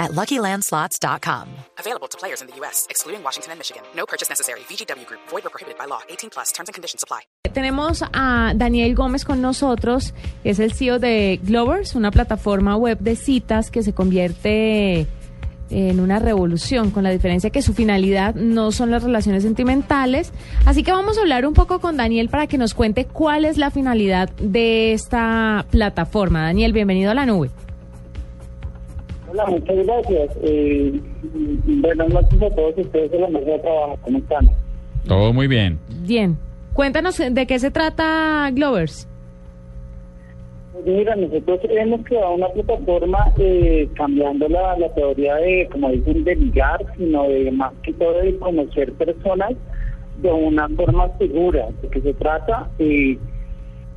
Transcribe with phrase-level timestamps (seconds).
[0.00, 1.46] at LuckyLandSlots.com.
[1.78, 3.82] Available to players in the U.S., excluding Washington and Michigan.
[3.94, 4.60] No purchase necessary.
[4.60, 5.20] VGW Group.
[5.30, 6.00] Void or prohibited by law.
[6.08, 6.50] 18 plus.
[6.52, 7.20] Terms and conditions apply.
[7.52, 13.16] Tenemos a Daniel Gómez con nosotros, es el CEO de Glovers, una plataforma web de
[13.16, 15.06] citas que se convierte
[15.70, 20.32] en una revolución, con la diferencia que su finalidad no son las relaciones sentimentales.
[20.64, 23.56] Así que vamos a hablar un poco con Daniel para que nos cuente cuál es
[23.56, 26.42] la finalidad de esta plataforma.
[26.42, 27.50] Daniel, bienvenido a la nube.
[29.30, 30.30] Hola, muchas gracias.
[30.42, 31.00] Eh,
[31.80, 33.98] buenas noches a todos ustedes de la mesa de trabajo.
[34.02, 34.50] ¿Cómo están?
[35.06, 35.78] Todo muy bien.
[36.02, 36.36] Bien.
[36.72, 39.06] Cuéntanos de qué se trata Glovers.
[40.72, 46.24] Pues mira, nosotros hemos creado una plataforma eh, cambiando la, la teoría de, como dicen,
[46.24, 49.52] de ligar, sino de más que todo de conocer personas
[50.22, 51.68] de una forma segura.
[51.82, 52.68] ¿De qué se trata?
[52.78, 53.16] Eh,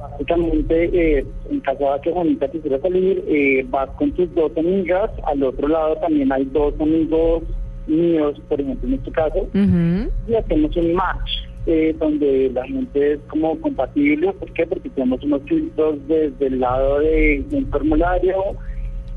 [0.10, 5.10] básicamente, eh, en caso de que Juanita quisiera salir, eh, vas con tus dos amigas,
[5.26, 7.44] al otro lado también hay dos amigos
[7.88, 11.32] míos, por ejemplo, en este caso, y hacemos un match.
[11.66, 14.68] Eh, donde la gente es como compatible, ¿por qué?
[14.68, 18.36] Porque tenemos unos filtros desde el lado de un formulario,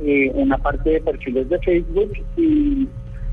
[0.01, 2.87] eh, una parte de perfiles de Facebook y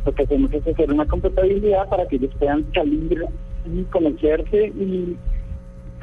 [0.03, 3.23] lo que hacemos es hacer una compatibilidad para que ellos puedan salir
[3.71, 5.15] y conocerse y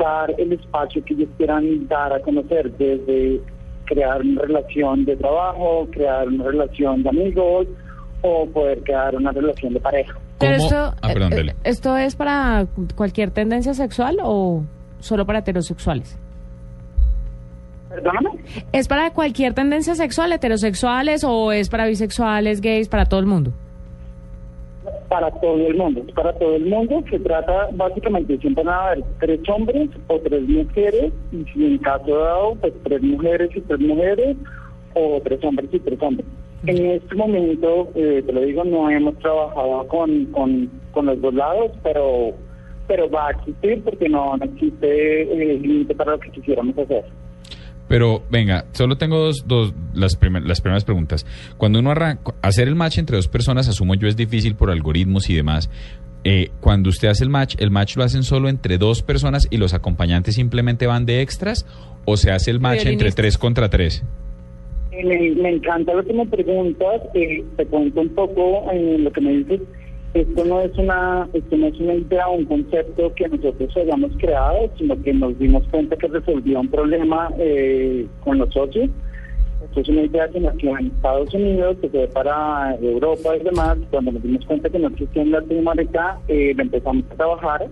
[0.00, 3.40] dar el espacio que ellos quieran dar a conocer, desde
[3.84, 7.66] crear una relación de trabajo, crear una relación de amigos
[8.22, 10.16] o poder crear una relación de pareja.
[10.38, 11.54] Pero esto, Ah, perdón, eh, dele.
[11.64, 14.62] ¿esto es para cualquier tendencia sexual o
[15.00, 16.18] solo para heterosexuales?
[17.88, 18.30] Perdóname.
[18.72, 23.52] ¿Es para cualquier tendencia sexual, heterosexuales o es para bisexuales, gays, para todo el mundo?
[25.10, 29.04] Para todo el mundo, para todo el mundo se trata básicamente siempre van a haber
[29.18, 33.80] tres hombres o tres mujeres y si en caso dado pues tres mujeres y tres
[33.80, 34.36] mujeres
[34.94, 36.26] o tres hombres y tres hombres.
[36.66, 41.34] En este momento, eh, te lo digo, no hemos trabajado con, con, con los dos
[41.34, 42.34] lados, pero
[42.86, 47.04] pero va a existir porque no, no existe eh, límite para lo que quisiéramos hacer.
[47.90, 51.26] Pero venga, solo tengo dos, dos las, primer- las primeras preguntas.
[51.56, 55.28] Cuando uno arranca, hacer el match entre dos personas, asumo yo, es difícil por algoritmos
[55.28, 55.68] y demás.
[56.22, 59.56] Eh, cuando usted hace el match, ¿el match lo hacen solo entre dos personas y
[59.56, 61.66] los acompañantes simplemente van de extras?
[62.04, 64.04] ¿O se hace el match entre tres contra tres?
[64.92, 69.10] Eh, Me, me encanta lo que me preguntas, eh, te cuento un poco en lo
[69.10, 69.60] que me dices.
[70.12, 74.10] Esto no es una, esto no es una idea o un concepto que nosotros hayamos
[74.18, 78.90] creado, sino que nos dimos cuenta que resolvía un problema eh, con los socios.
[79.64, 83.78] Esto es una idea que nació en Estados Unidos, que fue para Europa y demás.
[83.90, 87.68] Cuando nos dimos cuenta que no existía en Latinoamérica, eh, lo empezamos a trabajar.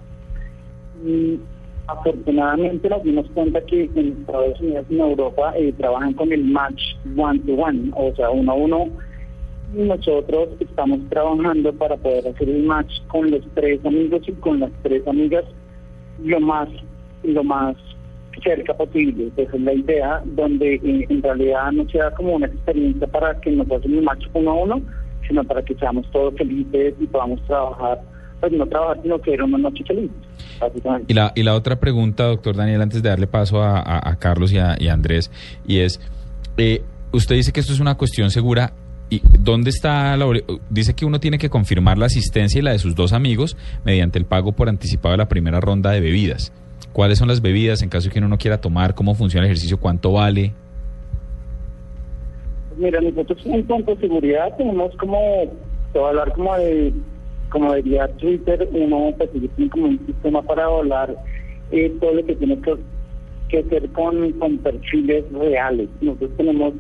[1.89, 6.45] Afortunadamente nos dimos cuenta que en Estados Unidos y en Europa eh, trabajan con el
[6.45, 6.83] match
[7.17, 8.89] one to one, o sea, uno a uno.
[9.75, 14.71] Nosotros estamos trabajando para poder hacer el match con los tres amigos y con las
[14.83, 15.45] tres amigas
[16.25, 16.69] lo más,
[17.23, 17.77] lo más
[18.43, 19.31] cerca posible.
[19.37, 23.51] Esa es la idea, donde eh, en realidad no sea como una experiencia para que
[23.51, 24.83] nos hacen el match uno a uno,
[25.27, 28.01] sino para que seamos todos felices y podamos trabajar,
[28.41, 30.11] pues no trabajar, sino que era una noche feliz.
[31.09, 34.17] Y la, y la otra pregunta, doctor Daniel, antes de darle paso a, a- a
[34.17, 35.31] Carlos y a, y a Andrés,
[35.67, 36.01] y es,
[36.57, 38.73] eh, usted dice que esto es una cuestión segura,
[39.11, 40.27] ¿y dónde está la...
[40.71, 44.19] Dice que uno tiene que confirmar la asistencia y la de sus dos amigos mediante
[44.19, 46.53] el pago por anticipado de la primera ronda de bebidas.
[46.93, 48.95] ¿Cuáles son las bebidas en caso de que uno no quiera tomar?
[48.95, 49.79] ¿Cómo funciona el ejercicio?
[49.79, 50.53] ¿Cuánto vale?
[52.77, 55.19] Mira, nosotros en cuanto a seguridad tenemos como,
[55.93, 56.93] te voy a hablar como de,
[57.51, 61.17] como diría Twitter, uno pues tienen como un sistema para evaluar
[61.73, 62.77] eh, todo lo que tiene que,
[63.49, 65.89] que hacer con, con perfiles reales.
[66.01, 66.75] Nosotros tenemos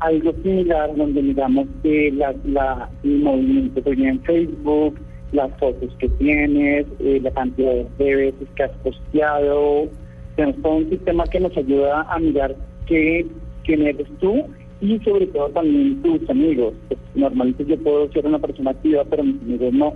[0.00, 4.98] algo similar donde miramos que la, la, el movimiento que en Facebook,
[5.32, 9.88] las fotos que tienes, eh, la cantidad de veces que has posteado.
[10.36, 12.54] Tenemos todo un sistema que nos ayuda a mirar
[12.86, 13.26] qué,
[13.64, 14.44] quién eres tú
[14.80, 16.74] y sobre todo también tus amigos.
[16.88, 19.94] Pues, normalmente yo puedo ser una persona activa, pero mis amigos no.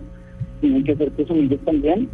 [0.61, 2.09] Tienen que ser tus amigos también.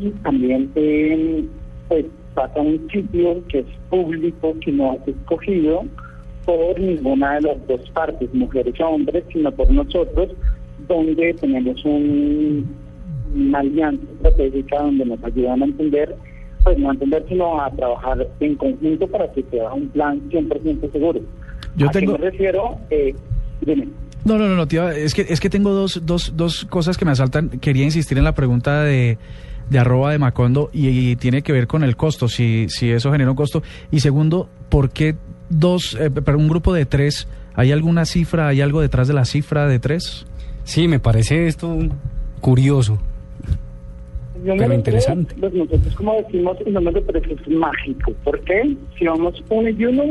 [0.00, 1.44] Y también eh,
[1.88, 5.84] pues pasa un sitio que es público, que no has escogido
[6.44, 10.30] por ninguna de las dos partes, mujeres o hombres, sino por nosotros,
[10.88, 12.66] donde tenemos un,
[13.34, 16.14] una alianza estratégica donde nos ayudan a entender,
[16.62, 20.92] pues no a entender, sino a trabajar en conjunto para que sea un plan 100%
[20.92, 21.20] seguro.
[21.76, 22.78] Yo ¿A tengo- qué me refiero?
[22.90, 23.14] Eh,
[23.64, 23.88] dime.
[24.24, 27.04] No, no, no, no, tío, es que, es que tengo dos, dos, dos cosas que
[27.04, 27.50] me asaltan.
[27.60, 29.18] Quería insistir en la pregunta de,
[29.68, 33.12] de arroba de Macondo y, y tiene que ver con el costo, si, si eso
[33.12, 33.62] genera un costo.
[33.90, 35.14] Y segundo, ¿por qué
[35.48, 39.24] dos, eh, pero un grupo de tres, ¿hay alguna cifra, hay algo detrás de la
[39.24, 40.26] cifra de tres?
[40.64, 41.76] Sí, me parece esto
[42.40, 42.98] curioso.
[44.44, 45.34] Yo Pero me interesante.
[45.40, 48.12] Pues nosotros, como decimos, el número de tres es mágico.
[48.24, 48.76] ¿Por qué?
[48.98, 50.02] Si vamos uno y uno,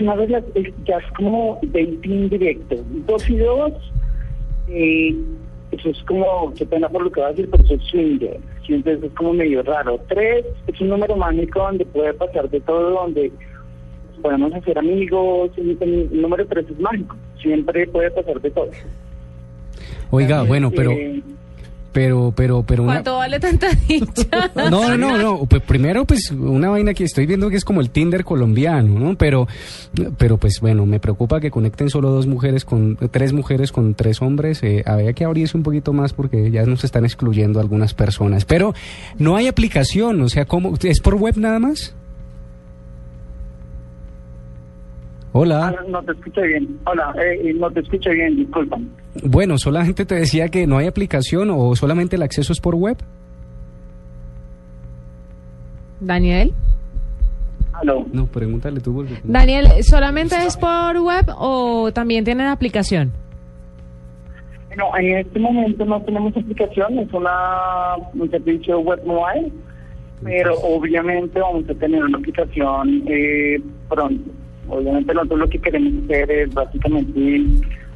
[0.00, 2.76] una vez ya, es- ya es como dating directo.
[3.06, 3.72] Dos y dos,
[4.68, 5.16] eh,
[5.72, 8.38] eso es como, qué pena por lo que voy a decir, pero eso es swinger.
[8.68, 9.98] Entonces es como medio raro.
[10.08, 13.32] Tres es un número mágico donde puede pasar de todo, donde
[14.18, 15.50] podemos hacer amigos.
[15.56, 17.16] El, el número tres es mágico.
[17.40, 18.70] Siempre puede pasar de todo.
[20.10, 21.22] Oiga, bueno, pero, Eh,
[21.92, 22.92] pero, pero, pero una...
[22.94, 24.50] ¿Cuánto vale tanta dicha?
[24.54, 25.46] No, no, no, no.
[25.46, 29.16] Pues primero, pues una vaina que estoy viendo que es como el Tinder colombiano, ¿no?
[29.16, 29.48] Pero,
[30.16, 34.22] pero pues bueno, me preocupa que conecten solo dos mujeres con tres mujeres con tres
[34.22, 34.62] hombres.
[34.62, 38.44] Eh, habría que abrirse un poquito más porque ya nos están excluyendo algunas personas.
[38.44, 38.74] Pero
[39.18, 40.74] no hay aplicación, o sea, ¿cómo?
[40.82, 41.94] ¿Es por web nada más?
[45.32, 45.68] Hola.
[45.78, 46.78] Ah, no te escuché bien.
[46.86, 48.88] Hola, eh, no te escuché bien, disculpan.
[49.24, 52.96] Bueno, solamente te decía que no hay aplicación o solamente el acceso es por web.
[56.00, 56.52] Daniel.
[57.74, 58.06] Aló.
[58.12, 58.94] No, pregúntale tú.
[58.94, 63.12] porque- Daniel, ¿solamente es por web o también tienen aplicación?
[64.76, 69.50] No, en este momento no tenemos aplicación, es una, un servicio web mobile,
[70.22, 74.30] pero obviamente vamos a tener una aplicación eh, pronto.
[74.68, 77.40] Obviamente nosotros lo que queremos hacer es básicamente,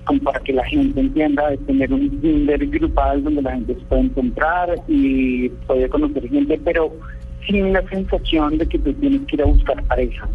[0.04, 3.80] como para que la gente entienda, es tener un Tinder grupal donde la gente se
[3.82, 6.92] puede encontrar y puede conocer gente, pero
[7.46, 10.28] sin la sensación de que tú tienes que ir a buscar pareja.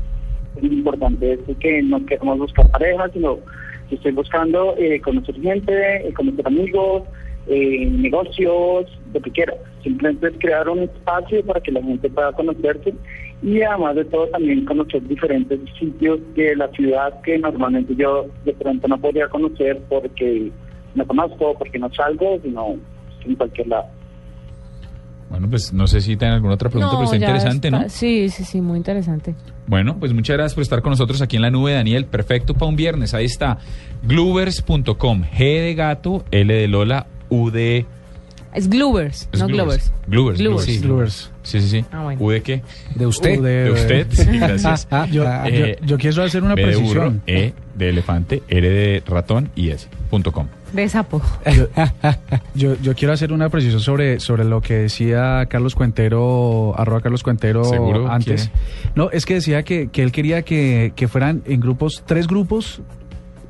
[0.55, 3.37] Es importante es que no queremos buscar pareja, sino
[3.89, 7.03] que estoy buscando eh, conocer gente, eh, conocer amigos,
[7.47, 9.53] eh, negocios, lo que quiera.
[9.83, 12.93] Simplemente es crear un espacio para que la gente pueda conocerse
[13.41, 18.53] y además de todo también conocer diferentes sitios de la ciudad que normalmente yo de
[18.53, 20.51] pronto no podría conocer porque
[20.95, 22.75] no conozco, porque no salgo, sino
[23.25, 23.85] en cualquier lado.
[25.29, 27.79] Bueno, pues no sé si tienen alguna otra pregunta, pero está interesante, está.
[27.81, 27.89] ¿no?
[27.89, 29.35] Sí, sí, sí, muy interesante.
[29.67, 32.05] Bueno, pues muchas gracias por estar con nosotros aquí en la nube, Daniel.
[32.05, 33.13] Perfecto para un viernes.
[33.13, 33.57] Ahí está.
[34.03, 35.23] Gloovers.com.
[35.23, 37.85] G de gato, L de Lola, U de.
[38.53, 39.91] Es Gloovers, es no Glovers.
[40.07, 40.39] Gloovers.
[40.39, 40.63] Gloovers.
[40.65, 41.31] Sí, Gloovers.
[41.43, 41.69] sí, sí.
[41.69, 41.85] sí.
[41.91, 42.23] Ah, bueno.
[42.23, 42.63] ¿U de qué?
[42.95, 43.39] ¿De usted?
[43.39, 44.07] De- De usted.
[44.09, 44.87] Sí, gracias.
[44.89, 47.21] Ah, Yo, ah, yo- Eh, yo quiero hacer una B de burro, precisión.
[47.27, 49.87] E de elefante, R de ratón y S.
[50.09, 50.47] Punto com.
[50.73, 51.21] De sapo.
[51.55, 51.67] Yo,
[52.55, 57.21] yo, yo quiero hacer una precisión sobre, sobre lo que decía Carlos Cuentero, arroba Carlos
[57.23, 58.49] Cuentero ¿Seguro antes.
[58.95, 62.81] No, es que decía que, que él quería que, que fueran en grupos, tres grupos,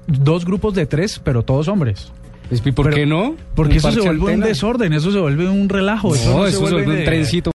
[0.07, 2.11] dos grupos de tres, pero todos hombres.
[2.51, 3.35] ¿Y por Pero- qué no?
[3.55, 6.09] Porque eso se vuelve un desorden, eso se vuelve un relajo.
[6.09, 7.51] No, se eso se vuelve un trencito